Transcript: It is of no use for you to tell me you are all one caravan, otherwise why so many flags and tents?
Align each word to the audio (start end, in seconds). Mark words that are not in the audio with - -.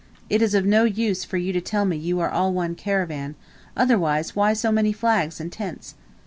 It 0.31 0.41
is 0.41 0.55
of 0.55 0.65
no 0.65 0.83
use 0.83 1.23
for 1.23 1.37
you 1.37 1.53
to 1.53 1.61
tell 1.61 1.85
me 1.85 1.95
you 1.95 2.19
are 2.21 2.29
all 2.31 2.51
one 2.51 2.73
caravan, 2.73 3.35
otherwise 3.77 4.35
why 4.35 4.53
so 4.53 4.71
many 4.71 4.91
flags 4.91 5.39
and 5.39 5.51
tents? 5.51 5.93